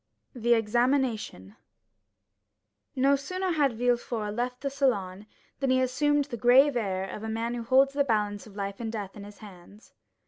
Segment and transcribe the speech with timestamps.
[0.33, 1.57] The Examination
[2.95, 5.27] No sooner had Villefort left the salon,
[5.59, 8.79] than he assumed the grave air of a man who holds the balance of life
[8.79, 9.93] and death in his hands.